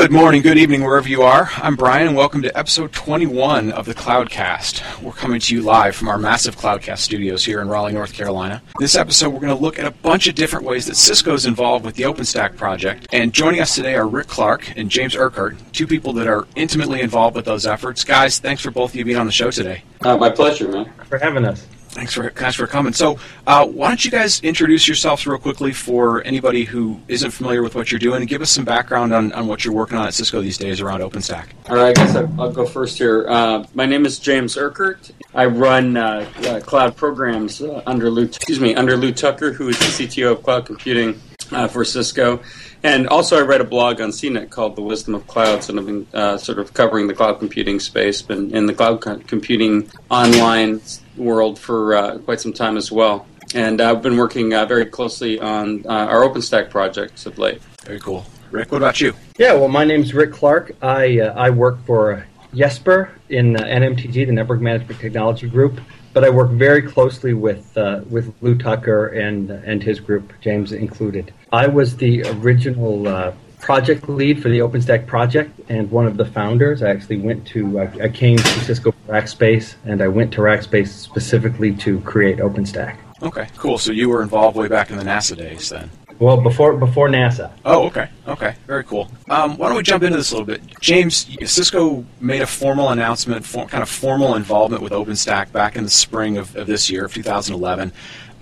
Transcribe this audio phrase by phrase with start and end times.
[0.00, 1.50] Good morning, good evening, wherever you are.
[1.56, 5.02] I'm Brian, and welcome to episode 21 of the Cloudcast.
[5.02, 8.62] We're coming to you live from our massive Cloudcast studios here in Raleigh, North Carolina.
[8.78, 11.44] This episode, we're going to look at a bunch of different ways that Cisco is
[11.44, 13.08] involved with the OpenStack project.
[13.12, 17.02] And joining us today are Rick Clark and James Urquhart, two people that are intimately
[17.02, 18.02] involved with those efforts.
[18.02, 19.84] Guys, thanks for both of you being on the show today.
[20.00, 20.90] Uh, my pleasure, man.
[21.10, 21.66] For having us.
[21.92, 22.92] Thanks for thanks for coming.
[22.92, 23.18] So,
[23.48, 27.74] uh, why don't you guys introduce yourselves real quickly for anybody who isn't familiar with
[27.74, 30.14] what you're doing, and give us some background on, on what you're working on at
[30.14, 31.46] Cisco these days around OpenStack.
[31.68, 33.26] All right, I guess I'll go first here.
[33.28, 35.10] Uh, my name is James Urquhart.
[35.34, 39.68] I run uh, uh cloud programs uh, under Lou, excuse me, under Lou Tucker, who
[39.68, 41.20] is the CTO of cloud computing
[41.50, 42.40] uh, for Cisco.
[42.82, 45.86] And also, I write a blog on CNET called The Wisdom of Clouds, and I've
[45.86, 50.80] been uh, sort of covering the cloud computing space, been in the cloud computing online
[51.20, 53.26] world for uh, quite some time as well.
[53.54, 57.60] And I've been working uh, very closely on uh, our OpenStack projects of late.
[57.84, 58.24] Very cool.
[58.50, 59.14] Rick, what about you?
[59.38, 60.72] Yeah, well, my name's Rick Clark.
[60.82, 65.80] I, uh, I work for Jesper in NMTG, the Network Management Technology Group
[66.12, 70.72] but I work very closely with uh, with Lou Tucker and and his group, James
[70.72, 71.32] included.
[71.52, 76.24] I was the original uh, project lead for the OpenStack project and one of the
[76.24, 76.82] founders.
[76.82, 80.88] I actually went to I, I came to Cisco Rackspace and I went to Rackspace
[80.88, 82.96] specifically to create OpenStack.
[83.22, 83.78] Okay, cool.
[83.78, 85.90] So you were involved way back in the NASA days then.
[86.18, 87.50] Well, before before NASA.
[87.64, 89.10] Oh, okay, okay, very cool.
[89.30, 90.60] Um, why don't we jump into this a little bit?
[90.78, 95.84] James, Cisco made a formal announcement, for, kind of formal involvement with OpenStack back in
[95.84, 97.90] the spring of, of this year, of 2011.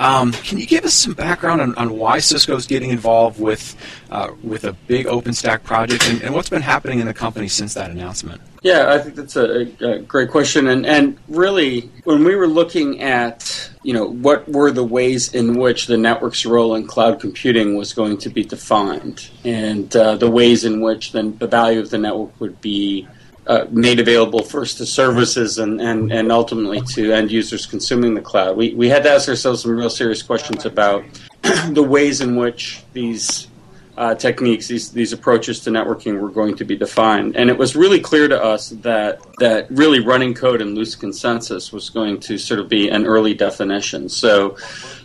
[0.00, 3.74] Um, can you give us some background on, on why Cisco's getting involved with
[4.10, 7.74] uh, with a big OpenStack project, and, and, what's been happening in the company since
[7.74, 8.41] that announcement?
[8.62, 13.02] Yeah, I think that's a, a, great question, and and really, when we were looking
[13.02, 17.76] at you know what were the ways in which the network's role in cloud computing
[17.76, 21.91] was going to be defined, and uh, the ways in which then the value of
[21.91, 23.08] the network would be
[23.48, 28.20] uh, made available first to services and, and, and ultimately to end users consuming the
[28.20, 28.56] cloud.
[28.56, 31.03] We, we had to ask ourselves some real serious questions about
[31.70, 33.48] the ways in which these
[33.97, 37.37] uh, techniques, these, these approaches to networking were going to be defined.
[37.37, 41.72] And it was really clear to us that, that really running code and loose consensus
[41.72, 44.08] was going to sort of be an early definition.
[44.08, 44.56] So,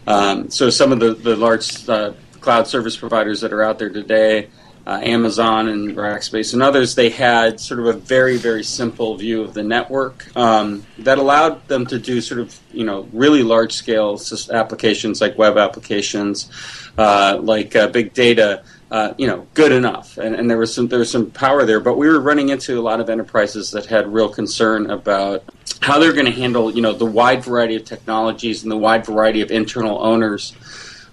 [0.05, 2.11] um, so some of the, the large uh,
[2.41, 4.49] cloud service providers that are out there today,
[4.85, 9.41] uh, Amazon and Rackspace and others, they had sort of a very, very simple view
[9.41, 13.73] of the network um, that allowed them to do sort of, you know, really large
[13.73, 14.19] scale
[14.51, 16.49] applications like web applications,
[16.97, 18.63] uh, like uh, big data.
[18.91, 21.79] Uh, you know, good enough, and, and there was some there was some power there.
[21.79, 25.43] But we were running into a lot of enterprises that had real concern about
[25.81, 29.03] how they're going to handle, you know, the wide variety of technologies and the wide
[29.03, 30.53] variety of internal owners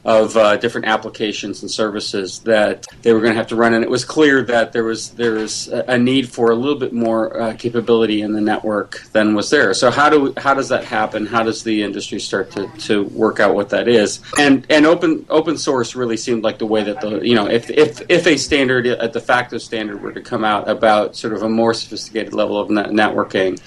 [0.05, 3.84] of uh, different applications and services that they were going to have to run, and
[3.84, 7.41] it was clear that there was there was a need for a little bit more
[7.41, 9.75] uh, capability in the network than was there.
[9.75, 11.27] So how do how does that happen?
[11.27, 14.21] How does the industry start to, to work out what that is?
[14.38, 17.69] And and open open source really seemed like the way that the you know if
[17.69, 21.43] if if a standard a de facto standard were to come out about sort of
[21.43, 23.61] a more sophisticated level of net- networking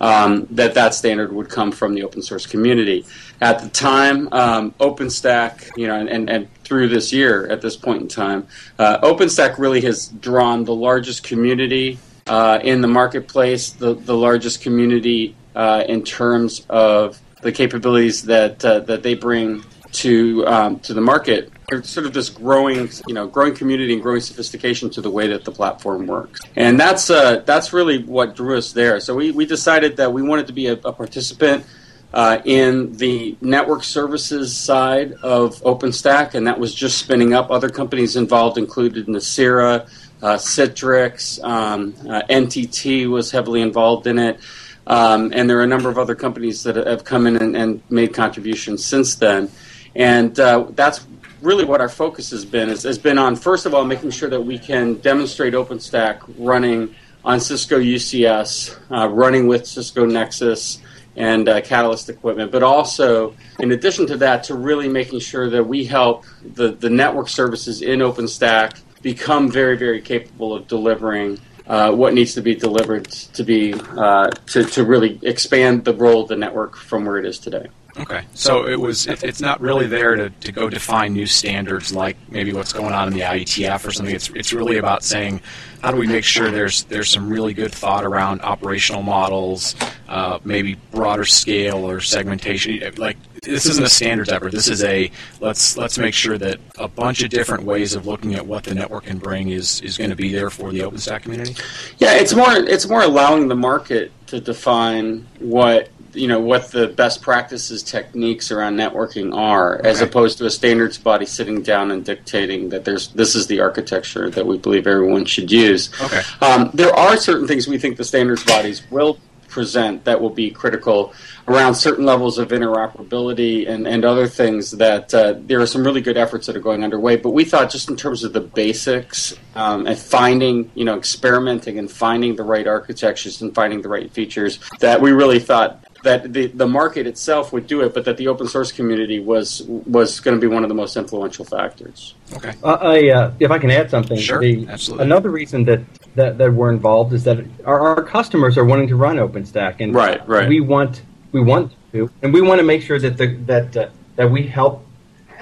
[0.00, 3.04] um, that that standard would come from the open source community.
[3.40, 7.76] At the time, um, OpenStack, you know, and, and, and, through this year, at this
[7.76, 8.44] point in time,
[8.80, 11.96] uh, OpenStack really has drawn the largest community
[12.26, 18.64] uh, in the marketplace, the, the largest community uh, in terms of the capabilities that
[18.64, 19.62] uh, that they bring
[19.92, 21.52] to um, to the market
[21.82, 25.44] sort of this growing, you know, growing community and growing sophistication to the way that
[25.44, 26.40] the platform works.
[26.54, 29.00] And that's uh, that's really what drew us there.
[29.00, 31.66] So we, we decided that we wanted to be a, a participant
[32.14, 37.50] uh, in the network services side of OpenStack, and that was just spinning up.
[37.50, 39.88] Other companies involved included Nicira,
[40.22, 44.38] uh, Citrix, um, uh, NTT was heavily involved in it.
[44.86, 47.82] Um, and there are a number of other companies that have come in and, and
[47.90, 49.50] made contributions since then.
[49.96, 51.06] And uh, that's
[51.40, 54.28] really what our focus has been is, has been on first of all making sure
[54.28, 56.94] that we can demonstrate OpenStack running
[57.24, 60.80] on Cisco UCS, uh, running with Cisco Nexus
[61.16, 65.64] and uh, Catalyst equipment, but also in addition to that, to really making sure that
[65.64, 71.90] we help the, the network services in OpenStack become very, very capable of delivering uh,
[71.90, 76.28] what needs to be delivered to be uh, to, to really expand the role of
[76.28, 77.66] the network from where it is today.
[77.98, 79.06] Okay, so it was.
[79.06, 82.92] It, it's not really there to, to go define new standards like maybe what's going
[82.92, 84.14] on in the IETF or something.
[84.14, 85.40] It's it's really about saying
[85.82, 89.74] how do we make sure there's there's some really good thought around operational models,
[90.08, 92.80] uh, maybe broader scale or segmentation.
[92.98, 94.52] Like this isn't a standards effort.
[94.52, 95.10] This is a
[95.40, 98.74] let's let's make sure that a bunch of different ways of looking at what the
[98.74, 101.54] network can bring is is going to be there for the OpenStack community.
[101.98, 106.88] Yeah, it's more it's more allowing the market to define what you know what the
[106.88, 109.88] best practices techniques around networking are okay.
[109.88, 113.60] as opposed to a standards body sitting down and dictating that there's this is the
[113.60, 117.96] architecture that we believe everyone should use okay um, there are certain things we think
[117.96, 119.18] the standards bodies will
[119.56, 121.14] present that will be critical
[121.48, 126.02] around certain levels of interoperability and, and other things that uh, there are some really
[126.02, 127.16] good efforts that are going underway.
[127.16, 131.78] But we thought just in terms of the basics um, and finding, you know, experimenting
[131.78, 136.32] and finding the right architectures and finding the right features that we really thought that
[136.32, 140.20] the, the market itself would do it, but that the open source community was was
[140.20, 142.14] going to be one of the most influential factors.
[142.32, 142.52] Okay.
[142.62, 145.04] Uh, I, uh, if I can add something, sure, the, absolutely.
[145.04, 145.80] Another reason that,
[146.14, 149.94] that, that we're involved is that our, our customers are wanting to run OpenStack, and
[149.94, 150.48] right, right.
[150.48, 153.88] we want we want to, and we want to make sure that the, that uh,
[154.14, 154.86] that we help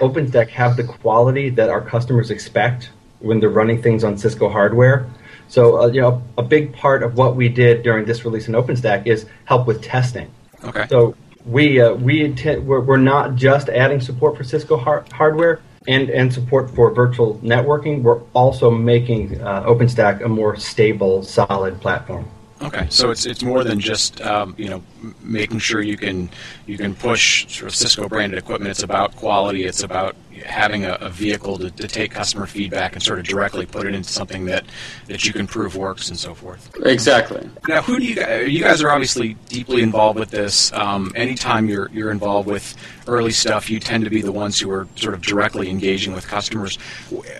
[0.00, 2.90] OpenStack have the quality that our customers expect
[3.20, 5.06] when they're running things on Cisco hardware.
[5.49, 8.55] So, uh, you know, a big part of what we did during this release in
[8.55, 10.31] OpenStack is help with testing.
[10.64, 10.87] Okay.
[10.88, 11.14] So
[11.44, 16.08] we uh, we intend, we're, we're not just adding support for Cisco har- hardware and
[16.11, 18.02] and support for virtual networking.
[18.02, 22.28] We're also making uh, OpenStack a more stable, solid platform.
[22.64, 24.82] Okay, so it's it's more than just um, you know
[25.20, 26.31] making sure you can
[26.66, 28.70] you can push sort of Cisco branded equipment.
[28.70, 29.64] It's about quality.
[29.64, 33.64] It's about having a, a vehicle to, to, take customer feedback and sort of directly
[33.64, 34.64] put it into something that,
[35.06, 36.75] that you can prove works and so forth.
[36.84, 37.49] Exactly.
[37.69, 38.49] Now, who do you guys?
[38.49, 40.72] You guys are obviously deeply involved with this.
[40.72, 42.75] Um, anytime you're you're involved with
[43.06, 46.26] early stuff, you tend to be the ones who are sort of directly engaging with
[46.26, 46.78] customers.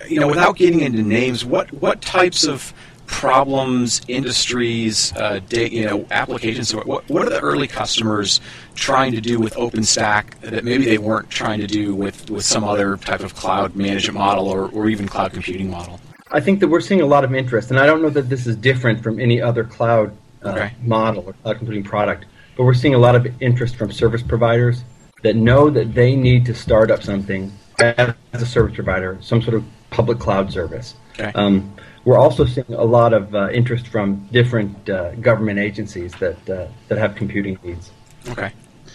[0.07, 2.73] You know, without getting into names, what what types of
[3.07, 6.73] problems, industries, uh, you know, applications.
[6.73, 8.41] What, what are the early customers
[8.75, 12.63] trying to do with OpenStack that maybe they weren't trying to do with, with some
[12.63, 15.99] other type of cloud management model or, or even cloud computing model?
[16.31, 18.47] I think that we're seeing a lot of interest, and I don't know that this
[18.47, 20.73] is different from any other cloud uh, okay.
[20.83, 22.25] model or cloud computing product,
[22.57, 24.83] but we're seeing a lot of interest from service providers
[25.23, 29.55] that know that they need to start up something as a service provider, some sort
[29.55, 30.95] of public cloud service.
[31.13, 31.31] Okay.
[31.35, 31.73] Um,
[32.05, 36.67] we're also seeing a lot of uh, interest from different uh, government agencies that uh,
[36.87, 37.91] that have computing needs.
[38.29, 38.51] Okay.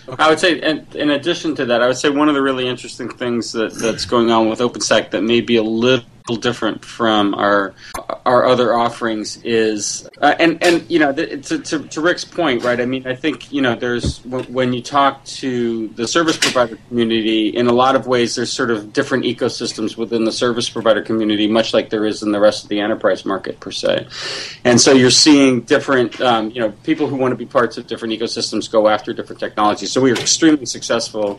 [0.09, 0.23] okay.
[0.23, 2.69] I would say, and in addition to that, I would say one of the really
[2.69, 7.35] interesting things that, that's going on with OpenStack that may be a little different from
[7.35, 7.75] our
[8.27, 12.81] our other offerings is uh, and and you know to, to, to Rick's point right
[12.81, 17.49] I mean I think you know there's when you talk to the service provider community
[17.49, 21.47] in a lot of ways there's sort of different ecosystems within the service provider community
[21.49, 24.07] much like there is in the rest of the enterprise market per se.
[24.65, 27.87] And so you're seeing different um, you know people who want to be parts of
[27.87, 29.91] different ecosystems go after different technologies.
[29.91, 31.39] So we are extremely successful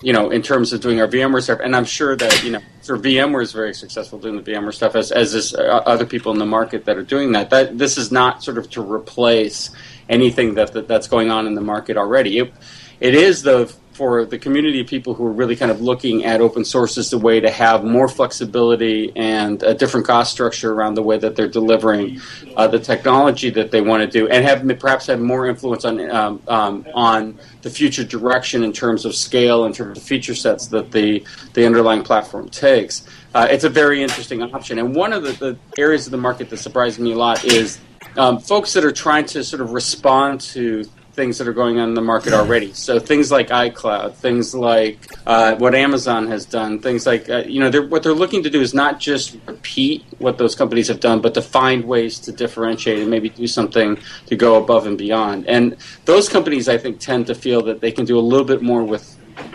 [0.00, 1.60] you know, in terms of doing our VMware stuff.
[1.62, 4.94] And I'm sure that, you know, of VMware is very successful doing the VMware stuff
[4.94, 7.50] as, as is uh, other people in the market that are doing that.
[7.50, 9.70] That This is not sort of to replace
[10.08, 12.38] anything that, that that's going on in the market already.
[12.38, 12.52] It,
[13.00, 13.68] it is, though,
[13.98, 17.12] for the community of people who are really kind of looking at open source as
[17.12, 21.34] a way to have more flexibility and a different cost structure around the way that
[21.34, 22.20] they're delivering
[22.56, 25.94] uh, the technology that they want to do, and have perhaps have more influence on
[26.12, 30.68] um, um, on the future direction in terms of scale, in terms of feature sets
[30.68, 31.24] that the
[31.54, 33.04] the underlying platform takes.
[33.34, 36.48] Uh, it's a very interesting option, and one of the, the areas of the market
[36.50, 37.80] that surprised me a lot is
[38.16, 40.84] um, folks that are trying to sort of respond to
[41.18, 42.72] things that are going on in the market already.
[42.74, 47.58] So things like iCloud, things like uh, what Amazon has done, things like uh, you
[47.58, 51.00] know they're, what they're looking to do is not just repeat what those companies have
[51.00, 54.96] done, but to find ways to differentiate and maybe do something to go above and
[54.96, 55.48] beyond.
[55.48, 58.62] And those companies, I think, tend to feel that they can do a little bit
[58.62, 59.04] more with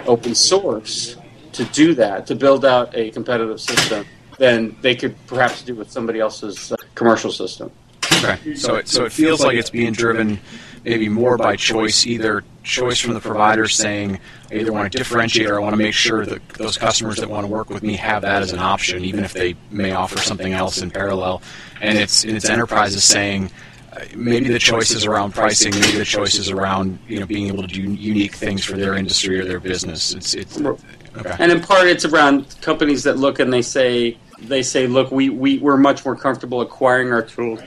[0.06, 1.16] open source
[1.54, 4.06] to do that, to build out a competitive system
[4.38, 7.72] than they could perhaps do with somebody else's uh, commercial system.
[8.12, 10.40] Okay, so it, so it feels like it's being driven
[10.84, 14.20] maybe more by choice, either choice from the provider saying,
[14.52, 17.30] I either want to differentiate or I want to make sure that those customers that
[17.30, 20.18] want to work with me have that as an option, even if they may offer
[20.18, 21.42] something else in parallel.
[21.82, 23.52] And it's, and it's enterprises saying,
[23.92, 27.48] uh, maybe the choice is around pricing, maybe the choice is around you know being
[27.48, 30.16] able to do unique things for their industry or their business.
[30.16, 31.36] It's, it's okay.
[31.38, 35.30] And in part, it's around companies that look and they say, they say, look, we,
[35.30, 37.60] we, we're much more comfortable acquiring our tools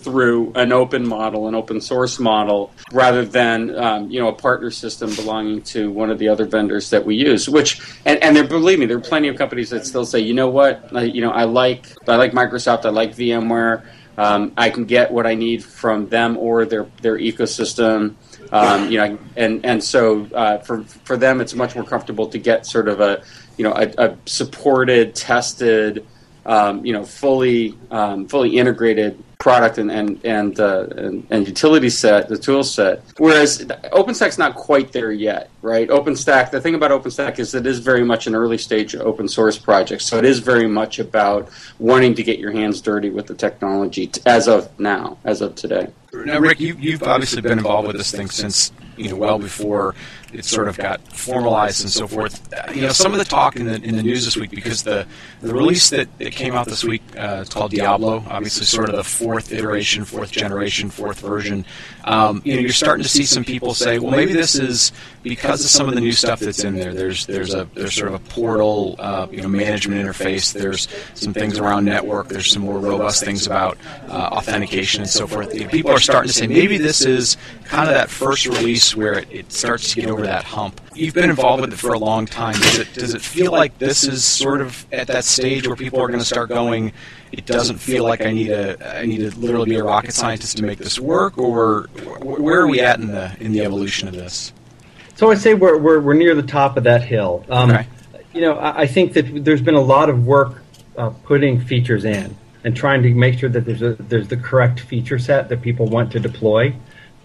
[0.00, 4.70] through an open model, an open source model, rather than um, you know a partner
[4.70, 7.48] system belonging to one of the other vendors that we use.
[7.48, 10.34] Which and, and there, believe me, there are plenty of companies that still say, you
[10.34, 13.84] know what, I, you know, I like I like Microsoft, I like VMware.
[14.16, 18.14] Um, I can get what I need from them or their their ecosystem.
[18.52, 22.38] Um, you know, and and so uh, for for them, it's much more comfortable to
[22.38, 23.24] get sort of a
[23.56, 26.06] you know a, a supported, tested,
[26.46, 31.90] um, you know, fully um, fully integrated product and and and, uh, and, and utility
[31.90, 33.02] set, the tool set.
[33.18, 35.88] Whereas OpenStack's not quite there yet, right?
[35.88, 36.50] OpenStack.
[36.50, 40.02] The thing about OpenStack is it is very much an early stage open source project,
[40.02, 41.48] so it is very much about
[41.78, 45.54] wanting to get your hands dirty with the technology t- as of now, as of
[45.54, 45.88] today.
[46.12, 49.94] Now, Rick, you, you've obviously been involved with this thing since you know well before
[50.34, 52.48] it sort of got formalized and so forth.
[52.74, 55.06] You know, some of the talk in the in the news this week because the
[55.40, 58.96] the release that, that came out this week uh, it's called Diablo, obviously sort of
[58.96, 61.64] the fourth iteration, fourth generation, fourth version.
[62.04, 65.64] Um, you know, you're starting to see some people say, well, maybe this is because
[65.64, 66.92] of some of the new stuff that's in there.
[66.92, 70.52] There's there's a there's sort of a portal, uh, you know, management interface.
[70.52, 72.28] There's some things around network.
[72.28, 75.54] There's some more robust things about uh, authentication and so forth.
[75.54, 78.94] You know, people are starting to say maybe this is kind of that first release
[78.94, 80.80] where it, it starts to get over that hump.
[80.94, 82.54] You've been involved with it for a long time.
[82.54, 86.00] Does it does it feel like this is sort of at that stage where people
[86.00, 86.92] are going to start going?
[87.32, 90.56] It doesn't feel like I need a I need to literally be a rocket scientist
[90.58, 91.88] to make this work, or
[92.22, 94.52] where are we at in the in the evolution of this?
[95.16, 97.44] So I'd say we're, we're, we're near the top of that hill.
[97.48, 97.86] Um, okay.
[98.32, 100.62] You know, I, I, think that there's been a lot of work
[100.98, 104.80] uh, putting features in and trying to make sure that there's a, there's the correct
[104.80, 106.74] feature set that people want to deploy.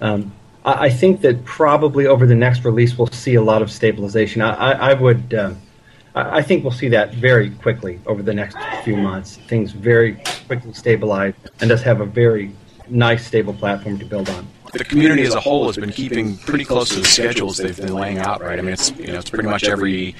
[0.01, 0.33] Um,
[0.65, 4.41] I, I, think that probably over the next release we'll see a lot of stabilization.
[4.41, 5.33] I, I, I would.
[5.33, 5.61] Um,
[6.15, 9.37] I think we'll see that very quickly over the next few months.
[9.47, 12.51] Things very quickly stabilize and just have a very
[12.89, 16.63] nice, stable platform to build on the community as a whole has been keeping pretty
[16.63, 18.59] close to the schedules they've been laying out, right?
[18.59, 20.15] I mean, it's you know it's pretty much every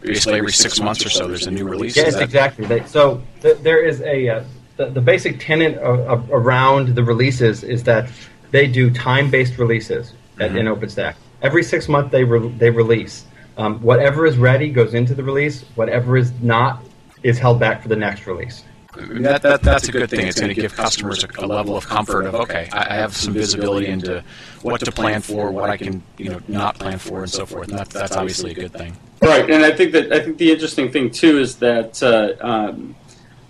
[0.00, 1.96] basically every six months or so there's a new release.
[1.96, 2.84] Yes, exactly.
[2.86, 4.44] so th- there is a uh,
[4.76, 8.10] the, the, basic tenet of, of, around the releases is that
[8.56, 10.58] they do time-based releases at, mm-hmm.
[10.58, 11.14] in OpenStack.
[11.42, 13.24] Every six months they re- they release.
[13.58, 15.62] Um, whatever is ready goes into the release.
[15.74, 16.82] Whatever is not
[17.22, 18.64] is held back for the next release
[18.96, 20.26] that, that, that's a good thing.
[20.26, 23.16] It's going to give customers a, a, level of comfort of okay, I, I, have
[23.16, 24.24] some visibility into
[24.62, 27.68] what to plan for, what I can you know not plan for, and so forth.
[27.68, 28.96] And that, that's obviously a good thing.
[29.22, 32.02] Right, and I think that I think the interesting thing too is that.
[32.02, 32.96] Uh, um,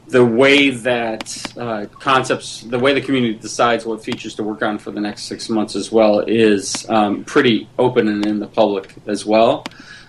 [0.08, 4.78] the way that uh, concepts, the way the community decides what features to work on
[4.78, 8.94] for the next six months as well is um, pretty open and in the public
[9.06, 9.64] as well.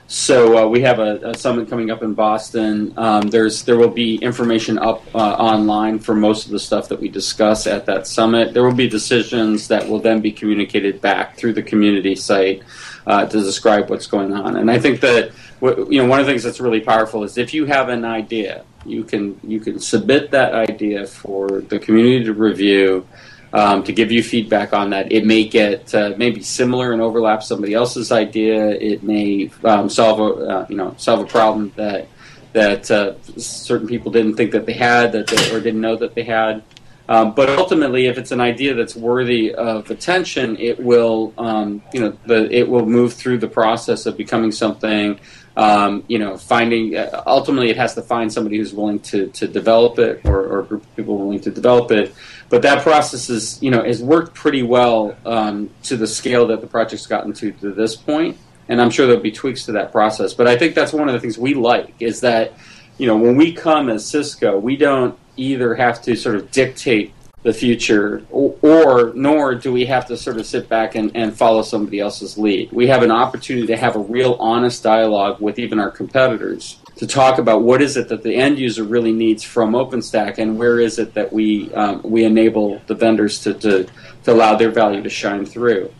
[0.09, 2.93] So uh, we have a, a, summit coming up in Boston.
[2.95, 7.01] Um, there's there will be information up uh, online for most of the stuff that
[7.01, 8.53] we discuss at that summit.
[8.53, 12.63] There will be decisions that will then be communicated back through the community site
[13.05, 14.55] uh, to describe what's going on.
[14.55, 17.53] And I think that you know one of the things that's really powerful is if
[17.53, 22.33] you have an idea, you can you can submit that idea for the community to
[22.33, 23.07] review
[23.53, 25.11] um, to give you feedback on that.
[25.11, 28.69] It may get uh, maybe similar and overlap somebody else's idea.
[28.71, 32.07] It may um, solve a uh, you know solve a problem that
[32.53, 36.15] that uh, certain people didn't think that they had that they, or didn't know that
[36.15, 36.63] they had.
[37.09, 42.01] Um, but ultimately, if it's an idea that's worthy of attention, it will um, you
[42.01, 45.19] know the, it will move through the process of becoming something.
[45.57, 49.47] Um, you know, finding uh, ultimately it has to find somebody who's willing to, to
[49.47, 52.13] develop it or, or a group of people willing to develop it.
[52.49, 56.61] But that process is you know has worked pretty well um, to the scale that
[56.61, 58.37] the project's gotten to to this point.
[58.69, 60.35] And i'm sure there'll be tweaks to that process.
[60.35, 62.53] But i think that's one of the things we like is that
[62.99, 67.13] you know when we come as cisco we don't either have to sort of dictate
[67.43, 71.37] the future or, or nor do we have to sort of sit back and, and
[71.37, 75.59] follow somebody else's lead we have an opportunity to have a real honest dialogue with
[75.59, 79.43] even our competitors to talk about what is it that the end user really needs
[79.43, 83.87] from OpenStack and where is it that we um, we enable the vendors to, to,
[84.23, 85.91] to, allow their value to shine through.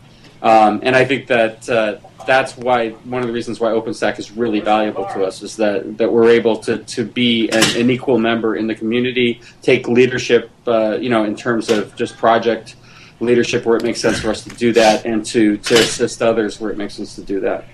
[0.42, 4.30] Um, and I think that uh, that's why one of the reasons why OpenStack is
[4.30, 8.18] really valuable to us is that, that we're able to, to be an, an equal
[8.18, 12.76] member in the community, take leadership, uh, you know, in terms of just project
[13.20, 16.60] leadership where it makes sense for us to do that, and to, to assist others
[16.60, 17.64] where it makes sense to do that.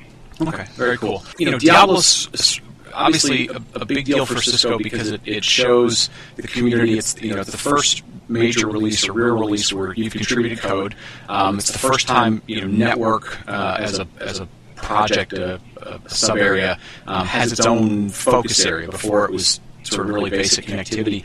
[0.41, 1.23] Okay, very cool.
[1.39, 2.61] You know, Diablo's
[2.95, 6.99] obviously a, a, big deal for Cisco because it, it shows the community.
[6.99, 10.95] It's you know it's the first major release or real release where you've contributed code.
[11.29, 15.61] Um, it's the first time you know network uh, as a as a project, a,
[15.83, 18.89] a sub area, um, has its own focus area.
[18.89, 21.25] Before it was sort of really basic connectivity.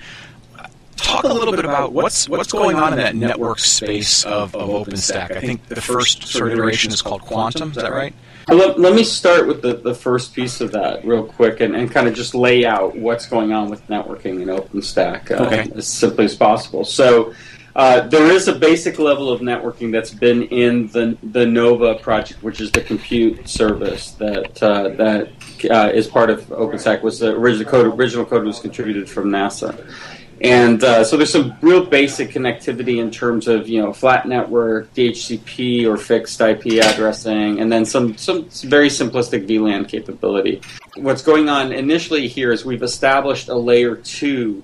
[0.98, 4.70] Talk a little bit about what's what's going on in that network space of, of
[4.70, 5.32] OpenStack.
[5.32, 7.70] I think the first sort of iteration is called Quantum.
[7.70, 8.14] Is that right?
[8.52, 11.92] Let, let me start with the, the first piece of that real quick and, and
[11.92, 15.72] kind of just lay out what's going on with networking in OpenStack uh, okay.
[15.76, 16.84] as simply as possible.
[16.86, 17.34] So,
[17.76, 22.42] Uh, there is a basic level of networking that's been in the the Nova project,
[22.44, 25.30] which is the compute service that uh, that
[25.70, 27.04] uh, is part of OpenStack.
[27.04, 29.70] Was the original code original code was contributed from NASA,
[30.42, 34.94] and uh, so there's some real basic connectivity in terms of you know flat network,
[34.94, 40.62] DHCP or fixed IP addressing, and then some some very simplistic VLAN capability.
[40.96, 44.64] What's going on initially here is we've established a layer two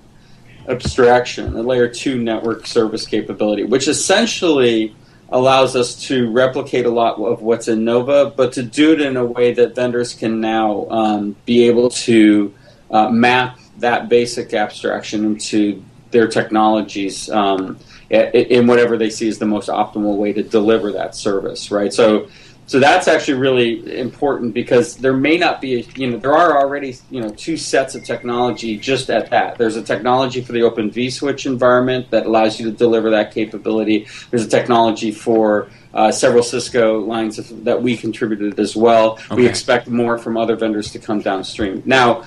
[0.68, 4.94] abstraction, a layer two network service capability, which essentially
[5.30, 9.16] allows us to replicate a lot of what's in Nova, but to do it in
[9.16, 12.54] a way that vendors can now um, be able to
[12.90, 17.78] uh, map that basic abstraction into their technologies um,
[18.10, 21.92] in whatever they see as the most optimal way to deliver that service, right?
[21.92, 22.28] So
[22.68, 26.58] so that's actually really important because there may not be, a, you know, there are
[26.58, 29.56] already, you know, two sets of technology just at that.
[29.56, 34.08] There's a technology for the Open vSwitch environment that allows you to deliver that capability.
[34.30, 39.12] There's a technology for uh, several Cisco lines of, that we contributed as well.
[39.30, 39.36] Okay.
[39.36, 41.84] We expect more from other vendors to come downstream.
[41.86, 42.24] Now,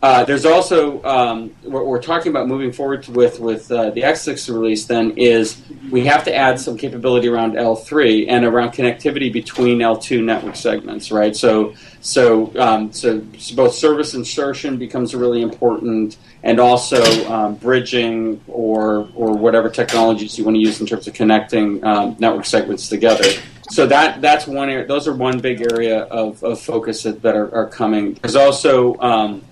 [0.00, 4.48] uh, there's also um, what we're talking about moving forward with with uh, the Essex
[4.48, 4.86] release.
[4.86, 10.22] Then is we have to add some capability around L3 and around connectivity between L2
[10.22, 11.34] network segments, right?
[11.34, 13.20] So so um, so
[13.56, 20.44] both service insertion becomes really important, and also um, bridging or or whatever technologies you
[20.44, 23.24] want to use in terms of connecting um, network segments together.
[23.70, 24.86] So that that's one area.
[24.86, 28.14] Those are one big area of, of focus that, that are, are coming.
[28.14, 29.44] There's also um,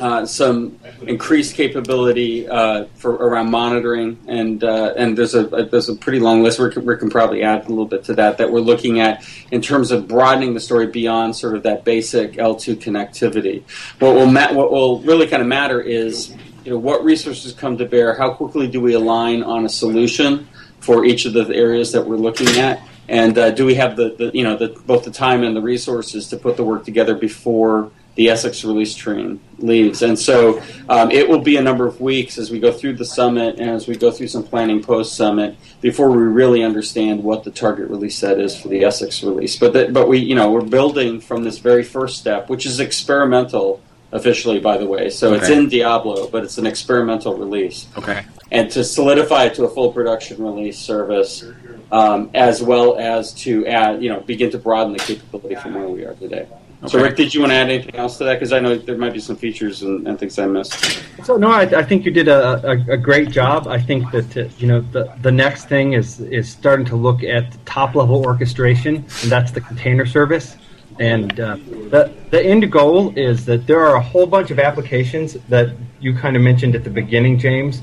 [0.00, 5.88] uh, some increased capability uh, for around monitoring, and uh, and there's a, a, there's
[5.88, 6.58] a pretty long list.
[6.58, 9.62] Can, we can probably add a little bit to that that we're looking at in
[9.62, 13.62] terms of broadening the story beyond sort of that basic L2 connectivity.
[14.00, 17.78] What will ma- what will really kind of matter is you know what resources come
[17.78, 20.48] to bear, how quickly do we align on a solution
[20.80, 22.80] for each of the areas that we're looking at.
[23.08, 25.60] And uh, do we have the, the you know the, both the time and the
[25.60, 30.02] resources to put the work together before the Essex release train leaves.
[30.02, 33.04] And so um, it will be a number of weeks as we go through the
[33.04, 37.44] summit and as we go through some planning post summit before we really understand what
[37.44, 39.56] the target release set is for the Essex release.
[39.56, 42.80] But that, but we you know we're building from this very first step, which is
[42.80, 43.80] experimental
[44.12, 45.10] officially, by the way.
[45.10, 45.38] So okay.
[45.38, 47.86] it's in Diablo, but it's an experimental release.
[47.98, 48.24] Okay.
[48.50, 51.44] And to solidify it to a full production release service,
[51.92, 55.88] um, as well as to add, you know, begin to broaden the capability from where
[55.88, 56.46] we are today.
[56.82, 56.88] Okay.
[56.88, 58.34] So, Rick, did you want to add anything else to that?
[58.34, 61.02] Because I know there might be some features and, and things I missed.
[61.24, 63.66] So, no, I, I think you did a, a, a, great job.
[63.66, 67.22] I think that uh, you know the the next thing is is starting to look
[67.24, 70.56] at the top level orchestration, and that's the container service.
[71.00, 75.32] And uh, the the end goal is that there are a whole bunch of applications
[75.48, 77.80] that you kind of mentioned at the beginning, James,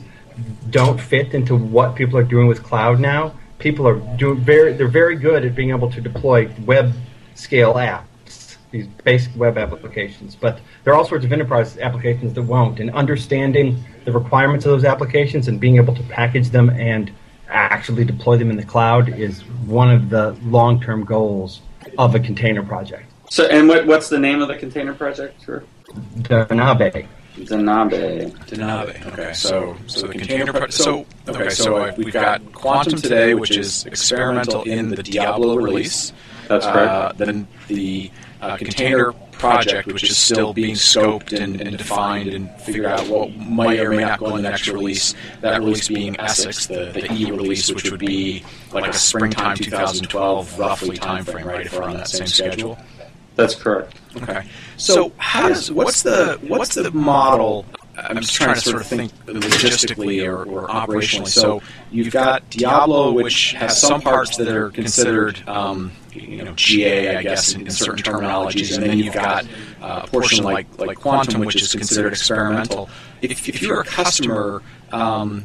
[0.70, 3.34] don't fit into what people are doing with cloud now.
[3.58, 6.94] People are doing very they're very good at being able to deploy web
[7.34, 8.04] scale apps
[8.74, 10.36] these basic web applications.
[10.36, 12.80] But there are all sorts of enterprise applications that won't.
[12.80, 17.12] And understanding the requirements of those applications and being able to package them and
[17.48, 21.62] actually deploy them in the cloud is one of the long-term goals
[22.00, 23.06] of a container project.
[23.30, 25.44] So, and what, what's the name of the container project?
[25.46, 25.64] Sure.
[26.22, 27.08] Donabe.
[27.36, 28.32] Donabe.
[28.48, 29.14] Donabe.
[29.14, 30.54] Okay, so so the container.
[30.54, 36.14] Pro- so okay, so we've got Quantum today, which is experimental in the Diablo release.
[36.48, 36.92] That's correct.
[36.92, 38.12] Uh, then the
[38.44, 43.36] uh, container project, which is still being scoped and, and, defined and figured out what
[43.36, 45.16] might or may not go in the next release.
[45.42, 50.60] That release being Essex, the, the E release, which would be like a springtime 2012
[50.60, 51.66] roughly timeframe, right?
[51.66, 52.78] If we're on that same schedule.
[53.36, 54.00] That's correct.
[54.18, 54.46] Okay.
[54.78, 57.66] So, how does what's the what's the model?
[57.96, 61.28] I'm just trying to sort of think logistically or, or operationally.
[61.28, 67.18] So you've got Diablo, which has some parts that are considered um, you know GA,
[67.18, 69.46] I guess, in, in, certain terminologies, and then you've got
[69.82, 72.90] uh, a portion like like Quantum, which is considered experimental.
[73.22, 75.42] If, if you're a customer, um,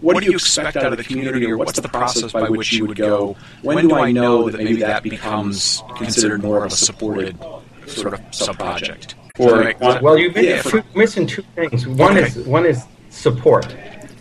[0.00, 2.86] what do you expect out of the community, or what's the process by which you
[2.86, 3.36] would go?
[3.62, 7.38] When do I know that maybe that becomes considered more of a supported
[7.86, 9.16] sort of sub project?
[9.40, 10.62] Or well, you're yeah,
[10.94, 11.86] missing two things.
[11.86, 12.26] One okay.
[12.26, 13.74] is one is support.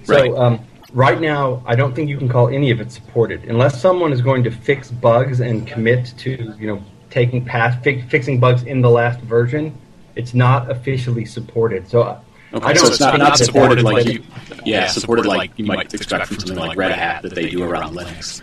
[0.03, 0.33] So right.
[0.33, 0.59] um,
[0.93, 4.21] right now, I don't think you can call any of it supported unless someone is
[4.21, 8.81] going to fix bugs and commit to you know taking past fi- fixing bugs in
[8.81, 9.77] the last version.
[10.15, 11.87] It's not officially supported.
[11.89, 12.01] So.
[12.01, 12.21] Uh,
[12.53, 14.23] okay, I don't so it's not, not supported like you,
[14.65, 17.93] yeah, supported like you might expect from something like Red Hat that they do around
[17.93, 18.41] Linux.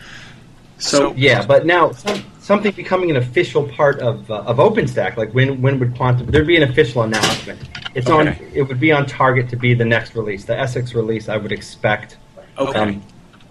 [0.79, 5.33] So yeah, but now some, something becoming an official part of uh, of OpenStack, like
[5.33, 6.27] when when would Quantum?
[6.27, 7.61] There'd be an official announcement.
[7.95, 8.31] It's okay.
[8.31, 8.37] on.
[8.55, 11.29] It would be on target to be the next release, the Essex release.
[11.29, 12.19] I would expect
[12.59, 12.79] Okay.
[12.79, 13.03] Um,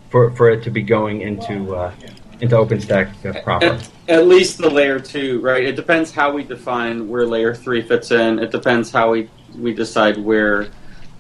[0.09, 1.93] for, for it to be going into uh,
[2.39, 3.65] into OpenStack uh, proper.
[3.65, 5.63] At, at, least the layer two, right?
[5.63, 8.39] It depends how we define where layer three fits in.
[8.39, 10.67] It depends how we we decide where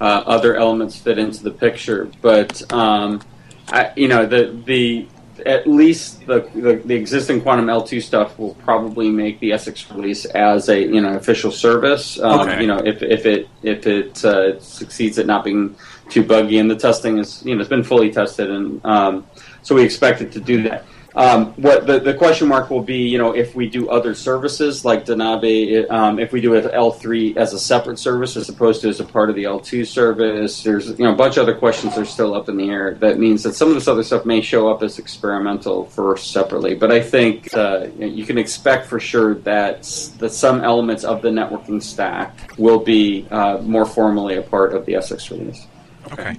[0.01, 2.09] uh, other elements fit into the picture.
[2.21, 3.21] But um,
[3.69, 5.07] I, you know, the the
[5.45, 10.25] at least the, the, the existing quantum L2 stuff will probably make the Essex release
[10.25, 12.19] as a you know official service.
[12.19, 12.61] Um, okay.
[12.61, 15.75] You know, if, if it if it uh, succeeds at not being
[16.09, 19.25] too buggy, and the testing is you know it's been fully tested, and um,
[19.61, 20.85] so we expect it to do that.
[21.15, 24.83] Um, what the, the question mark will be, you know, if we do other services
[24.83, 28.89] like Donabe, um, if we do it L3 as a separate service as opposed to
[28.89, 31.95] as a part of the L2 service, there's you know a bunch of other questions
[31.95, 32.95] that are still up in the air.
[32.95, 36.75] That means that some of this other stuff may show up as experimental first separately,
[36.75, 39.83] but I think uh, you can expect for sure that
[40.19, 44.85] that some elements of the networking stack will be uh, more formally a part of
[44.85, 45.65] the Essex release.
[46.11, 46.35] Okay.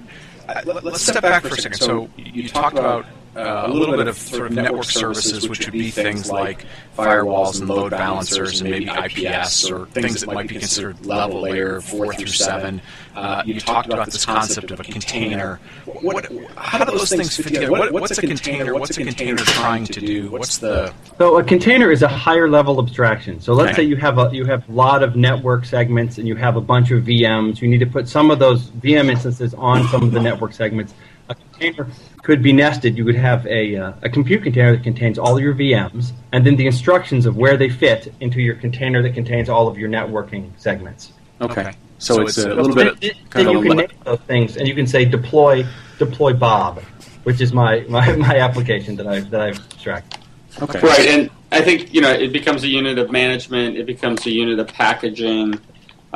[0.47, 1.79] Uh, let's step back for a second.
[1.79, 3.05] So you talked about
[3.37, 6.65] uh, a little bit of sort of network services, which would be things like
[6.97, 11.79] firewalls and load balancers and maybe IPS or things that might be considered level layer
[11.81, 12.81] four through seven.
[13.15, 15.59] Uh, you talked about this concept of a container.
[15.85, 17.71] What, how do those things fit together?
[17.71, 18.75] What, what's a container?
[18.75, 20.29] What's a container trying to do?
[20.29, 23.39] What's the so a container is a higher level abstraction.
[23.41, 23.83] So let's okay.
[23.83, 26.61] say you have a you have a lot of network segments and you have a
[26.61, 27.61] bunch of VMs.
[27.61, 30.93] You need to put some of those VM instances on some of the network segments.
[31.29, 31.87] A container
[32.23, 32.97] could be nested.
[32.97, 36.55] You could have a, uh, a compute container that contains all your VMs, and then
[36.55, 40.51] the instructions of where they fit into your container that contains all of your networking
[40.57, 41.11] segments.
[41.41, 41.73] Okay.
[41.99, 42.99] So, so it's, it's, a, little bit.
[43.01, 45.65] Then, then you can name those things, and you can say deploy
[45.97, 46.81] deploy Bob,
[47.23, 50.21] which is my, my, my application that I've that I've abstracted.
[50.61, 50.79] Okay.
[50.79, 53.77] Right, and I think you know it becomes a unit of management.
[53.77, 55.59] It becomes a unit of packaging.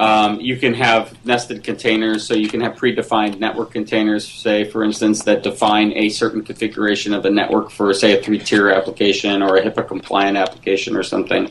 [0.01, 4.83] Um, you can have nested containers, so you can have predefined network containers, say, for
[4.83, 9.43] instance, that define a certain configuration of the network for, say, a three tier application
[9.43, 11.47] or a HIPAA compliant application or something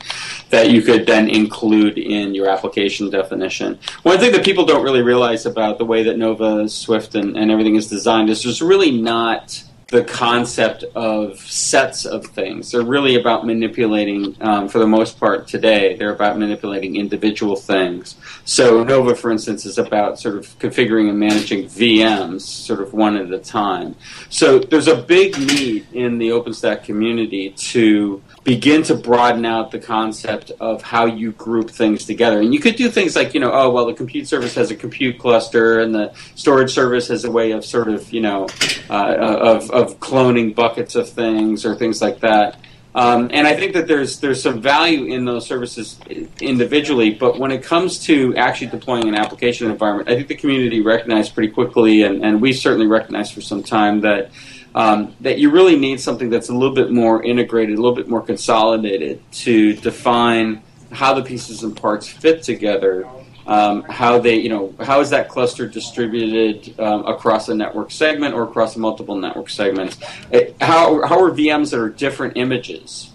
[0.49, 3.79] that you could then include in your application definition.
[4.03, 7.51] One thing that people don't really realize about the way that Nova, Swift, and, and
[7.51, 12.71] everything is designed is there's really not the concept of sets of things.
[12.71, 18.15] They're really about manipulating, um, for the most part today, they're about manipulating individual things.
[18.45, 23.17] So Nova, for instance, is about sort of configuring and managing VMs sort of one
[23.17, 23.95] at a time.
[24.29, 29.79] So there's a big need in the OpenStack community to begin to broaden out the
[29.79, 32.39] concept of how you group things together.
[32.39, 34.75] And you could do things like, you know, oh, well, the compute service has a
[34.75, 38.47] compute cluster and the storage service has a way of sort of, you know,
[38.89, 42.57] uh, of, of cloning buckets of things or things like that.
[42.93, 45.97] Um, and I think that there's there's some value in those services
[46.41, 50.81] individually, but when it comes to actually deploying an application environment, I think the community
[50.81, 54.31] recognized pretty quickly, and, and we certainly recognized for some time that
[54.75, 58.09] um, that you really need something that's a little bit more integrated, a little bit
[58.09, 63.07] more consolidated to define how the pieces and parts fit together.
[63.47, 68.35] Um, how they, you know, how is that cluster distributed um, across a network segment
[68.35, 69.97] or across multiple network segments?
[70.31, 73.11] It, how, how are VMs that are different images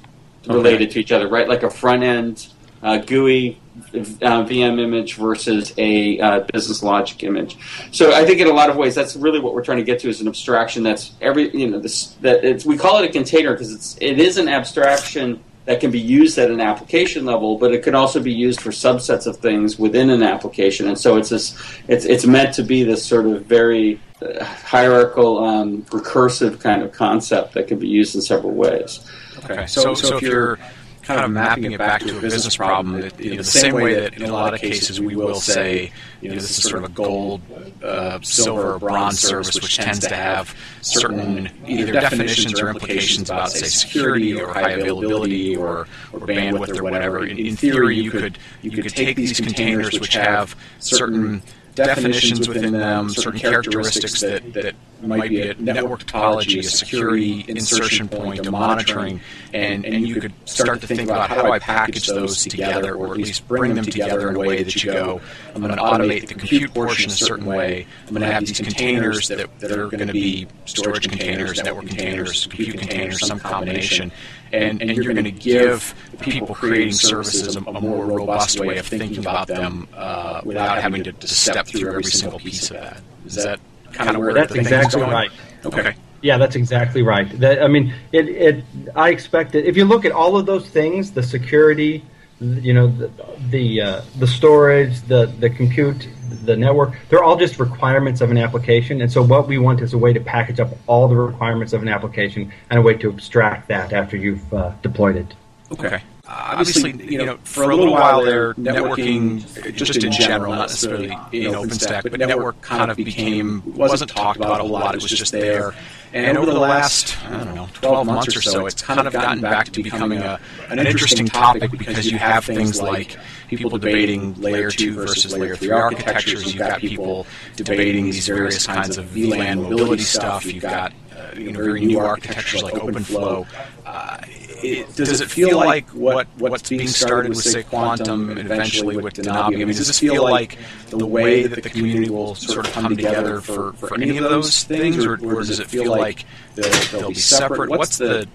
[0.46, 0.92] related okay.
[0.94, 1.48] to each other, right?
[1.48, 2.48] Like a front end
[2.82, 3.60] uh, GUI
[3.94, 7.56] uh, VM image versus a uh, business logic image.
[7.90, 9.98] So I think in a lot of ways that's really what we're trying to get
[10.00, 13.12] to is an abstraction that's every you know this that it's we call it a
[13.12, 17.58] container because it's it is an abstraction that can be used at an application level,
[17.58, 20.88] but it can also be used for subsets of things within an application.
[20.88, 21.56] And so it's this
[21.88, 26.92] it's it's meant to be this sort of very uh, hierarchical um, recursive kind of
[26.92, 29.00] concept that can be used in several ways.
[29.44, 30.58] Okay, so, so, so if you're
[31.06, 33.00] kind of mapping it back to a business problem.
[33.00, 35.92] That, you know, the same way that in a lot of cases we will say,
[36.20, 37.42] you know, this is sort of a gold,
[37.82, 43.66] uh, silver, bronze service, which tends to have certain either definitions or implications about, say,
[43.66, 47.24] security or high availability or, or bandwidth or whatever.
[47.24, 51.40] In, in theory, you could you could take these containers which have certain
[51.76, 58.08] definitions within them, certain characteristics that, that might be a network topology, a security insertion
[58.08, 59.20] point, a monitoring,
[59.52, 63.12] and, and you could start to think about how do I package those together or
[63.12, 65.20] at least bring them together in a way that you go,
[65.54, 68.60] I'm going to automate the compute portion a certain way, I'm going to have these
[68.60, 74.12] containers that, that are going to be storage containers, network containers, compute containers, some combination,
[74.52, 78.86] and, and you're going to give people creating services a, a, more robust way of
[78.86, 83.00] thinking about them uh, without having to, to, step through every single piece of that.
[83.26, 83.60] Is that
[83.96, 85.30] kind of where that's exactly right?
[85.64, 85.94] Okay.
[86.22, 87.28] Yeah, that's exactly right.
[87.38, 88.64] That, I mean, it, it.
[88.94, 92.04] I expect that if you look at all of those things, the security,
[92.40, 93.10] you know, the
[93.50, 96.08] the, uh, the storage, the the compute,
[96.44, 96.96] the network.
[97.08, 99.02] They're all just requirements of an application.
[99.02, 101.82] And so what we want is a way to package up all the requirements of
[101.82, 105.34] an application and a way to abstract that after you've uh, deployed it.
[105.72, 106.02] Okay.
[106.28, 111.52] Obviously, you know, for a little while there, networking, just in general, not necessarily in
[111.52, 114.94] OpenStack, but network kind of became wasn't talked about a lot.
[114.94, 115.72] It was just there.
[116.12, 119.40] And over the last, I don't know, 12 months or so, it's kind of gotten
[119.40, 124.70] back to becoming a, an interesting topic because you have things like people debating layer
[124.70, 126.46] 2 versus layer 3 architectures.
[126.54, 130.46] You've got people debating these various kinds of VLAN mobility stuff.
[130.46, 130.92] You've got
[131.36, 133.46] you know, very new architectures like OpenFlow.
[133.84, 134.18] Uh,
[134.62, 139.14] it, does it feel like what what's being started with say Quantum and eventually with
[139.14, 139.46] Donabe?
[139.46, 142.96] I mean, does this feel like the way that the community will sort of come
[142.96, 147.14] together for, for any of those things, or, or does it feel like they'll be
[147.14, 147.70] separate?
[147.70, 148.26] What's the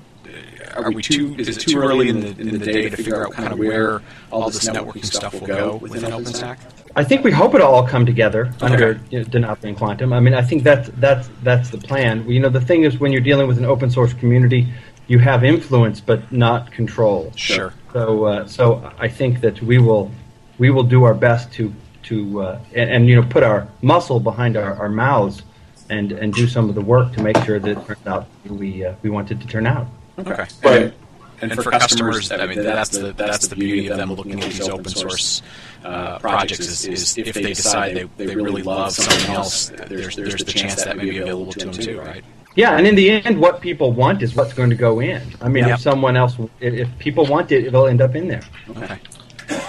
[0.76, 1.36] are we too?
[1.38, 4.02] Is it too early in the, in the day to figure out kind of where
[4.32, 6.58] all this networking stuff will go within OpenStack?
[6.96, 10.14] I think we hope it'll all come together under you know, Donabe and Quantum.
[10.14, 12.28] I mean, I think that's that's that's the plan.
[12.30, 14.68] You know, the thing is, when you're dealing with an open source community,
[15.08, 17.32] you have influence but not control.
[17.36, 17.74] Sure.
[17.94, 20.12] So uh, so I think that we will
[20.58, 21.74] we will do our best to
[22.04, 25.44] to uh, and, and, you know put our muscle behind our, our mouths
[25.90, 28.86] and and do some of the work to make sure that it turns out we
[28.86, 29.88] uh, we wanted to turn out.
[30.20, 30.46] Okay.
[30.62, 30.94] But
[31.42, 34.52] and, and for, customers, I mean, that's the that's the beauty of them looking at
[34.52, 35.42] these open source
[35.84, 40.44] uh, projects is, is if they decide they, they really love something else, there's there's
[40.44, 42.24] the chance that may be available to them too, right?
[42.56, 45.22] Yeah, and in the end, what people want is what's going to go in.
[45.42, 45.76] I mean, yep.
[45.76, 48.44] if someone else, if people want it, it'll end up in there.
[48.70, 49.00] Okay.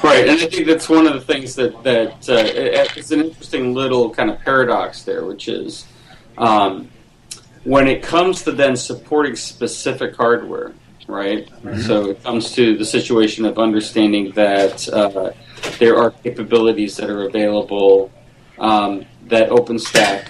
[0.02, 3.74] Right, and I think that's one of the things that that uh, it's an interesting
[3.74, 5.86] little kind of paradox there, which is
[6.38, 6.88] um,
[7.64, 10.72] when it comes to then supporting specific hardware,
[11.12, 11.46] right?
[11.46, 11.80] Mm-hmm.
[11.82, 15.32] So it comes to the situation of understanding that uh,
[15.78, 18.10] there are capabilities that are available
[18.58, 20.28] um, that OpenStack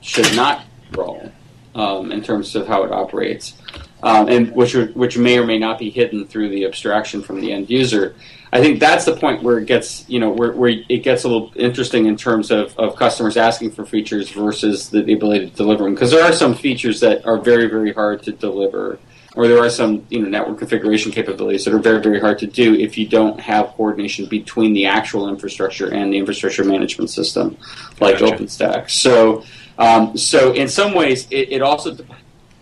[0.00, 1.30] should not roll
[1.74, 3.56] um, in terms of how it operates,
[4.02, 7.40] um, and which are, which may or may not be hidden through the abstraction from
[7.40, 8.14] the end user.
[8.52, 11.28] I think that's the point where it gets you know where, where it gets a
[11.28, 15.56] little interesting in terms of, of customers asking for features versus the, the ability to
[15.56, 18.98] deliver them because there are some features that are very very hard to deliver
[19.36, 22.46] or there are some you know network configuration capabilities that are very very hard to
[22.46, 27.56] do if you don't have coordination between the actual infrastructure and the infrastructure management system
[28.00, 28.36] like gotcha.
[28.36, 28.90] OpenStack.
[28.90, 29.44] So
[29.78, 32.04] um, so in some ways, it, it also de-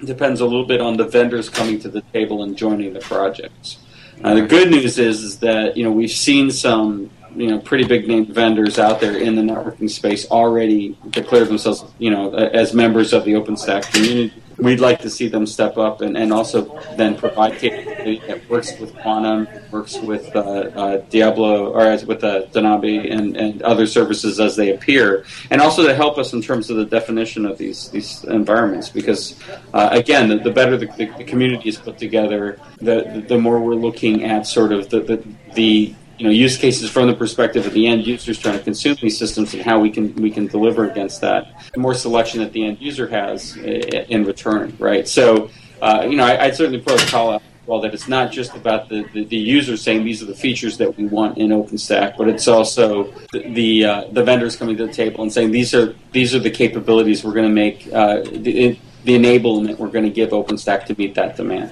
[0.05, 3.79] depends a little bit on the vendors coming to the table and joining the projects.
[4.23, 7.85] Uh, the good news is, is that you know we've seen some you know pretty
[7.85, 12.73] big name vendors out there in the networking space already declare themselves you know as
[12.73, 16.81] members of the OpenStack community we'd like to see them step up and, and also
[16.97, 22.25] then provide capability that works with Quantum, works with uh, uh, Diablo, or as with
[22.25, 26.43] uh, Donabe and, and other services as they appear, and also to help us in
[26.43, 28.89] terms of the definition of these these environments.
[28.89, 29.39] Because
[29.73, 33.61] uh, again, the, the better the, the, the, community is put together, the the more
[33.61, 37.67] we're looking at sort of the, the, the you know use cases from the perspective
[37.67, 40.47] of the end users trying to consume these systems and how we can we can
[40.47, 41.71] deliver against that.
[41.73, 45.07] The more selection that the end user has in return, right?
[45.07, 45.51] So
[45.81, 48.55] uh, you know I, would certainly put a call out well that it's not just
[48.55, 52.17] about the, the, the, user saying these are the features that we want in OpenStack,
[52.17, 55.75] but it's also the the, uh, the vendors coming to the table and saying these
[55.75, 60.05] are these are the capabilities we're going to make uh, the, the enablement we're going
[60.05, 61.71] to give OpenStack to meet that demand.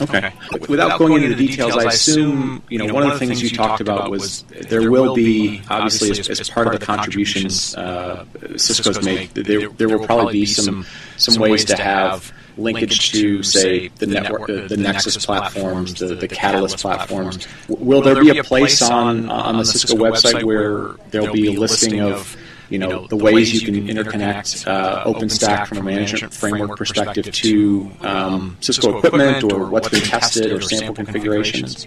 [0.00, 0.18] Okay.
[0.18, 0.32] okay.
[0.50, 3.42] Without, Without going, going into the details, I assume you know one of the things
[3.42, 8.24] you talked about was there will be obviously as, as part of the contributions uh,
[8.56, 9.30] Cisco's made.
[9.30, 14.46] There, there will probably be some some ways to have linkage to, say, the network,
[14.46, 17.46] the, the Nexus platforms, the, the Catalyst platforms.
[17.68, 22.00] Will there be a place on on the Cisco website where there'll be a listing
[22.00, 22.36] of
[22.68, 25.82] you know, you know the, ways, ways you can interconnect uh, uh OpenStack from a
[25.82, 31.86] management framework perspective to um, um Cisco equipment or what's been tested or sample configurations?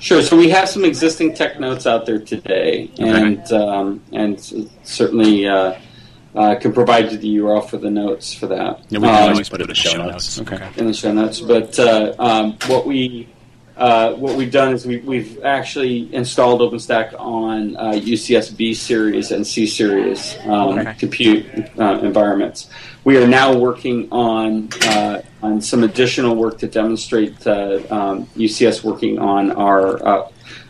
[0.00, 0.22] Sure.
[0.22, 3.56] So we have some existing tech notes out there today, and okay.
[3.56, 4.40] um, and
[4.84, 5.74] certainly uh,
[6.36, 8.80] uh, can provide you the URL for the notes for that.
[8.90, 10.40] Yeah, we can um, always put it in the show notes.
[10.40, 10.68] Okay.
[10.76, 13.28] In the show notes, but uh, um, what we
[13.78, 19.30] uh, what we've done is we, we've actually installed OpenStack on uh, UCS B series
[19.30, 20.94] and C series um, okay.
[20.98, 21.46] compute
[21.78, 22.70] uh, environments.
[23.04, 28.82] We are now working on uh, on some additional work to demonstrate uh, um, UCS
[28.82, 30.28] working on our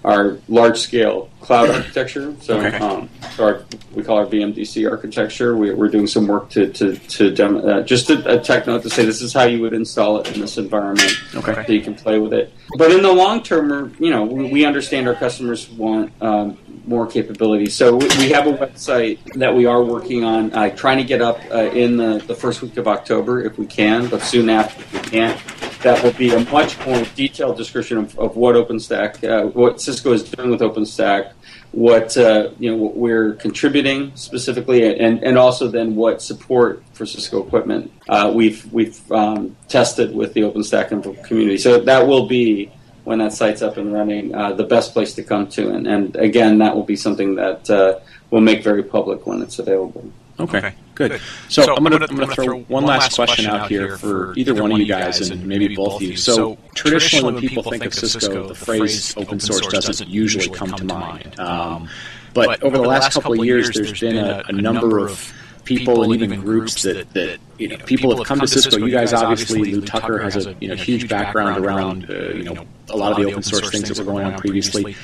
[0.08, 2.34] our large scale cloud architecture.
[2.40, 2.78] So, Okay.
[2.78, 3.62] um, our,
[3.94, 5.54] we call our VMDC architecture.
[5.56, 8.82] We, we're doing some work to to, to demo, uh, just a, a tech note
[8.82, 11.64] to say this is how you would install it in this environment, Okay.
[11.66, 12.52] so you can play with it.
[12.76, 16.56] But in the long term, we're, you know, we, we understand our customers want um,
[16.86, 17.66] more capability.
[17.66, 21.20] So we, we have a website that we are working on, uh, trying to get
[21.20, 24.80] up uh, in the, the first week of October if we can, but soon after
[24.80, 25.38] if we can't.
[25.82, 30.12] That will be a much more detailed description of, of what OpenStack, uh, what Cisco
[30.12, 31.32] is doing with OpenStack,
[31.72, 37.06] what uh, you know what we're contributing specifically, and, and also then what support for
[37.06, 40.88] Cisco equipment uh, we've we've um, tested with the OpenStack
[41.24, 41.58] community.
[41.58, 42.72] So that will be
[43.04, 46.14] when that site's up and running, uh, the best place to come to, and, and
[46.16, 47.98] again, that will be something that uh,
[48.30, 50.12] we'll make very public when it's available.
[50.38, 51.20] Okay, Okay, good.
[51.48, 53.96] So, So I'm going to gonna- I'm going to throw one last question out here
[53.96, 56.16] for either one of you guys and maybe both of you.
[56.16, 60.84] So traditionally, when people think of Cisco, the phrase open source doesn't usually come to
[60.84, 61.38] mind.
[61.40, 61.88] Um,
[62.34, 65.32] but over the last couple of years, there's been a, a number of
[65.64, 68.78] people and even groups that, that you know people have come to Cisco.
[68.78, 72.66] You guys obviously, Lew Tucker has a you know huge background around uh, you know
[72.90, 74.96] a lot of the open source things that were going on previously.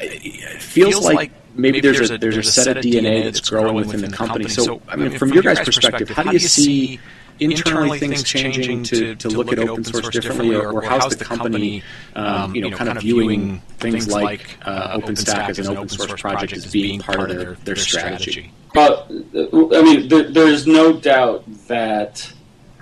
[0.00, 4.08] It feels like maybe there's a there's a set of DNA that's growing within the
[4.08, 4.48] company.
[4.48, 7.00] So I mean, from your guys' perspective, how do you see
[7.40, 11.82] internally things changing to, to look at open source differently, or, or how's the company,
[12.14, 16.52] um, you know, kind of viewing things like uh, OpenStack as an open source project
[16.52, 18.52] as being part of their, their strategy?
[18.74, 22.32] Well, I mean, there, there's no doubt that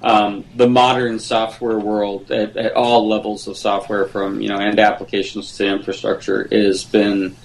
[0.03, 4.81] um, the modern software world, at, at all levels of software, from you know, end
[4.81, 7.37] applications to infrastructure, has been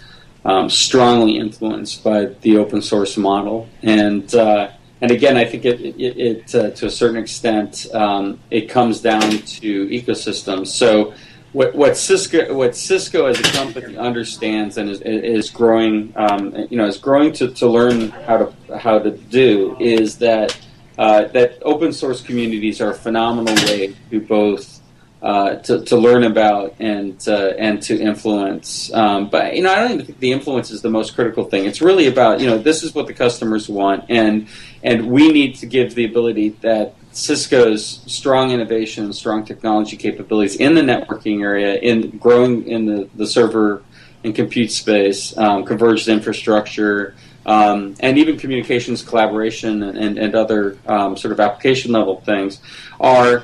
[0.48, 3.68] um, strongly influenced by the open source model.
[3.84, 8.40] And uh, and again, I think it, it, it uh, to a certain extent, um,
[8.50, 9.30] it comes down
[9.62, 10.68] to ecosystems.
[10.68, 11.14] So.
[11.54, 16.78] What, what Cisco, what Cisco as a company understands and is, is growing, um, you
[16.78, 20.56] know, is growing to, to learn how to how to do is that
[21.00, 24.77] uh, that open source communities are a phenomenal way to both
[25.22, 28.94] uh, to, to learn about and and to influence.
[28.94, 31.66] Um, but you know, I don't even think the influence is the most critical thing.
[31.66, 34.48] It's really about you know this is what the customers want, and
[34.84, 40.76] and we need to give the ability that Cisco's strong innovation strong technology capabilities in
[40.76, 43.84] the networking area, in growing in the, the server
[44.24, 47.16] and compute space, um, converged infrastructure,
[47.48, 52.60] um, and even communications collaboration and, and, and other um, sort of application level things
[53.00, 53.44] are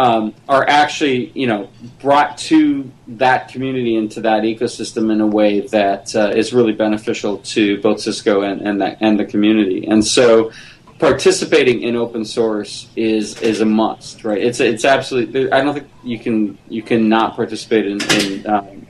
[0.00, 1.68] um, are actually you know
[2.00, 7.36] brought to that community into that ecosystem in a way that uh, is really beneficial
[7.38, 9.86] to both Cisco and and, and the community.
[9.86, 10.52] And so
[10.98, 14.42] participating in open source is is a must, right?
[14.42, 15.52] It's it's absolutely.
[15.52, 18.86] I don't think you can you can not participate in in, um,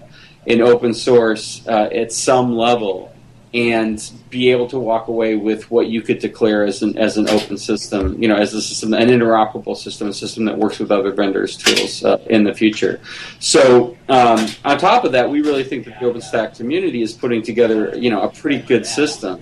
[0.46, 3.09] in open source uh, at some level
[3.52, 7.28] and be able to walk away with what you could declare as an as an
[7.28, 10.92] open system, you know, as a system, an interoperable system, a system that works with
[10.92, 13.00] other vendors' tools uh, in the future.
[13.40, 17.42] So, um, on top of that, we really think that the OpenStack community is putting
[17.42, 19.40] together, you know, a pretty good system,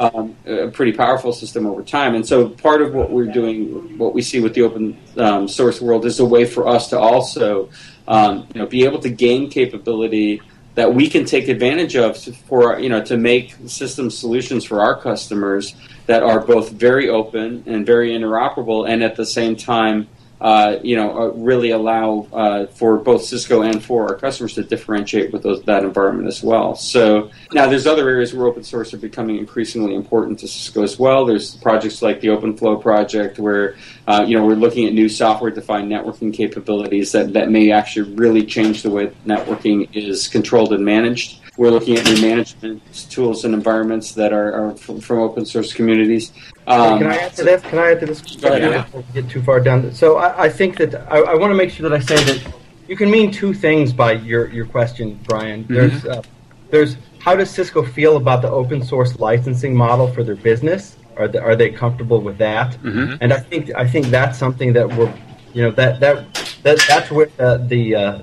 [0.00, 2.16] um, a pretty powerful system over time.
[2.16, 5.80] And so, part of what we're doing, what we see with the open um, source
[5.80, 7.70] world, is a way for us to also,
[8.08, 10.42] um, you know, be able to gain capability
[10.74, 15.00] that we can take advantage of for you know to make system solutions for our
[15.00, 15.74] customers
[16.06, 20.08] that are both very open and very interoperable, and at the same time,
[20.44, 24.62] uh, you know, uh, really allow uh, for both Cisco and for our customers to
[24.62, 26.74] differentiate with those, that environment as well.
[26.74, 30.98] So now there's other areas where open source are becoming increasingly important to Cisco as
[30.98, 31.24] well.
[31.24, 33.76] There's projects like the OpenFlow project where
[34.06, 38.44] uh, you know we're looking at new software-defined networking capabilities that, that may actually really
[38.44, 41.40] change the way networking is controlled and managed.
[41.56, 45.72] We're looking at new management tools and environments that are, are from, from open source
[45.72, 46.32] communities.
[46.66, 47.62] Um, Can I add to this?
[47.62, 48.20] Can I add to this?
[48.36, 48.82] Go yeah.
[48.82, 49.92] Before we get too far down.
[49.92, 52.54] So I, I think that I, I want to make sure that I say that
[52.88, 55.66] you can mean two things by your, your question, Brian.
[55.68, 56.22] There's uh,
[56.70, 60.96] there's how does Cisco feel about the open source licensing model for their business?
[61.16, 62.76] Are they, are they comfortable with that?
[63.20, 65.12] And I think I think that's something that we're
[65.52, 68.22] you know that that, that that's where uh, the uh,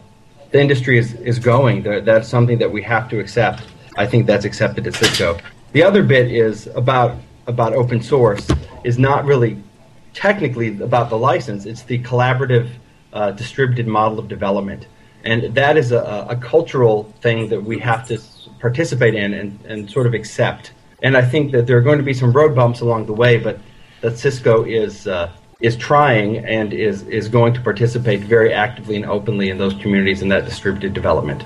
[0.52, 1.84] the industry is, is going.
[1.84, 3.64] That- That's something that we have to accept.
[3.98, 5.38] I think that's accepted at Cisco.
[5.74, 7.16] The other bit is about
[7.52, 8.50] about open source
[8.84, 9.62] is not really
[10.14, 11.66] technically about the license.
[11.66, 12.70] It's the collaborative,
[13.14, 14.88] uh, distributed model of development,
[15.24, 18.20] and that is a, a cultural thing that we have to
[18.60, 20.72] participate in and, and sort of accept.
[21.04, 23.38] And I think that there are going to be some road bumps along the way,
[23.38, 23.60] but
[24.02, 29.06] that Cisco is uh, is trying and is is going to participate very actively and
[29.06, 31.44] openly in those communities and that distributed development.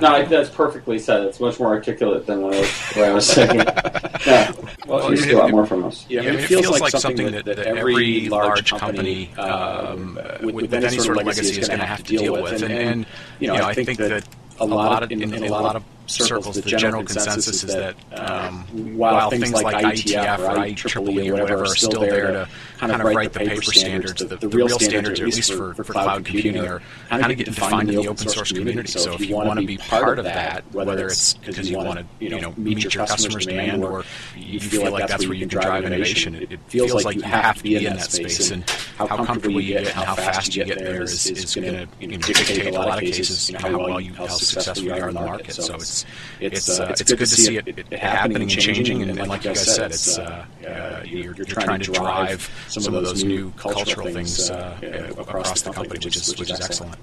[0.00, 1.24] No, that's perfectly said.
[1.24, 3.56] It's much more articulate than what I was, what I was saying.
[4.26, 4.52] yeah.
[4.86, 6.06] Well, well you see a lot more from us.
[6.08, 10.18] Yeah, I mean, it, feels, feels like something that, that, that every large company um,
[10.42, 12.62] with, with, any sort of legacy is going to have to deal with.
[12.62, 13.06] And, and
[13.38, 14.24] you know, I think that
[14.58, 17.96] a lot of, in, in, in a lot of circles, the general consensus is that
[18.12, 18.64] um,
[18.96, 22.48] while things like IETF or IEEE or whatever are still there to
[22.78, 26.24] kind of write the paper standards, the, the real standards, at least for, for cloud
[26.24, 28.88] computing, are kind of get defined in the open source community.
[28.88, 32.06] So if you want to be part of that, whether it's because you want to
[32.18, 34.04] you know meet your customers' demand or
[34.36, 37.62] you feel like that's where you can drive innovation, it feels like you have to
[37.62, 38.50] be in that space.
[38.50, 41.88] And how comfortable you get and how fast you get there is, is going to
[42.00, 45.14] you know, dictate a lot of cases how well you how successful you are in
[45.14, 45.52] the market.
[45.52, 45.99] So it's
[46.40, 49.02] it's uh, it's, good, to see it, it, happening and changing.
[49.02, 52.94] And, and, like you guys said, it's uh, uh, you're, you're trying to drive some
[52.94, 54.76] of those new cultural things uh,
[55.18, 56.96] across the company, which is which is excellent.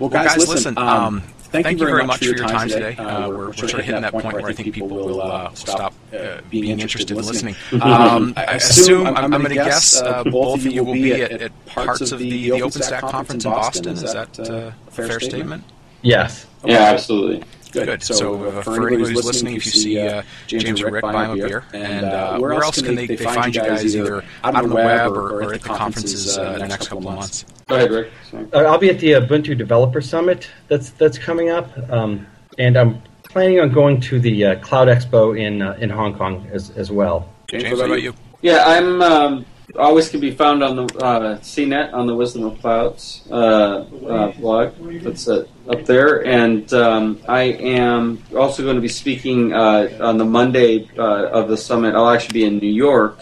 [0.00, 0.78] Well, guys, well, guys listen.
[0.78, 2.96] Um, um, thank, thank, you very much for your time today.
[2.96, 5.92] Uh, we're, we're, sort of hitting that point where I think people will uh, stop
[6.18, 7.54] uh, being interested in listening.
[7.82, 11.66] Um, I assume I'm, I'm going to guess both of you will be at, at
[11.66, 13.92] parts of the, the OpenStack conference in Boston.
[13.92, 15.64] Is that a fair statement?
[16.02, 16.46] Yes.
[16.64, 17.44] Yeah, absolutely.
[17.70, 17.86] Good.
[17.86, 18.02] Good.
[18.02, 21.02] So, so uh, for, anybody who's listening, if you see uh, James, James and Rick,
[21.02, 21.64] buy them a beer.
[21.72, 24.74] And uh, where, where else can they, they find you guys either out on the
[24.74, 27.44] web or, or at the conferences uh, in the next couple of months?
[27.66, 28.10] Go ahead, Rick.
[28.52, 32.26] Uh, I'll be at the Ubuntu Developer Summit that's that's coming up, um,
[32.58, 36.70] and I'm planning on going to the uh, Cloud Expo in in Hong Kong as
[36.70, 37.32] as well.
[37.48, 38.14] James, James what about you?
[38.42, 39.02] Yeah, I'm.
[39.02, 39.46] Um,
[39.76, 44.32] always can be found on the uh, CNET on the Wisdom of Clouds uh, uh,
[44.32, 44.74] blog.
[45.02, 50.18] That's uh, up there, and um, I am also going to be speaking uh, on
[50.18, 51.94] the Monday uh, of the summit.
[51.94, 53.20] I'll actually be in New York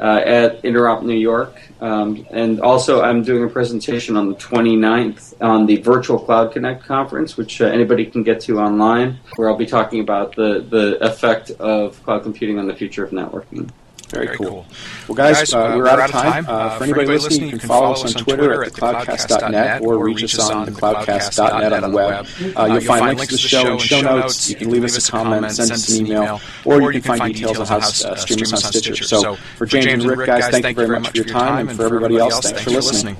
[0.00, 5.66] at Interop New York, um, and also I'm doing a presentation on the 29th on
[5.66, 10.00] the Virtual Cloud Connect conference, which anybody can get to online, where I'll be talking
[10.00, 13.70] about the the effect of cloud computing on the future of networking.
[14.08, 14.46] Very, Very cool.
[14.48, 14.66] cool.
[15.08, 16.46] Well, guys, uh, we're, we're, out of time.
[16.46, 20.24] Uh, uh, for anybody listening, you can follow us on Twitter at thecloudcast.net or reach
[20.24, 22.26] us on thecloudcast.net on the web.
[22.56, 24.48] Uh, you'll find links to the show and show notes.
[24.48, 27.58] You can leave us a comment, send us an email, or you can find details
[27.58, 29.04] on how to stream us on Stitcher.
[29.04, 31.84] So for James and Rick, guys, thank you very much for your time, and for
[31.84, 33.16] everybody else, thanks for listening.